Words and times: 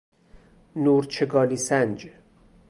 نورچگالی 0.75 1.55
سنج 1.57 2.11